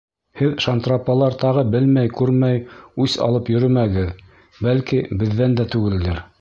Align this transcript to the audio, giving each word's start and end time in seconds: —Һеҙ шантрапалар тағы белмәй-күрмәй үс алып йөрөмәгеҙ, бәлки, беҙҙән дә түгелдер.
—Һеҙ 0.39 0.53
шантрапалар 0.63 1.35
тағы 1.43 1.63
белмәй-күрмәй 1.75 2.59
үс 3.07 3.19
алып 3.27 3.53
йөрөмәгеҙ, 3.57 4.11
бәлки, 4.67 5.05
беҙҙән 5.23 5.59
дә 5.61 5.71
түгелдер. 5.77 6.23